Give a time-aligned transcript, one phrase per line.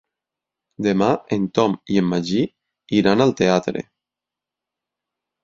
[0.85, 2.41] Demà en Tom i en Magí
[3.01, 3.87] iran al teatre.